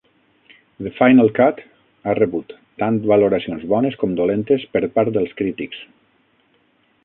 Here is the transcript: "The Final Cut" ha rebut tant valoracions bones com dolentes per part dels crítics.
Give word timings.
"The 0.85 0.89
Final 0.97 1.29
Cut" 1.39 1.61
ha 2.07 2.15
rebut 2.21 2.57
tant 2.83 2.97
valoracions 3.13 3.69
bones 3.75 4.01
com 4.05 4.19
dolentes 4.23 4.67
per 4.73 4.85
part 4.99 5.15
dels 5.19 5.39
crítics. 5.43 5.89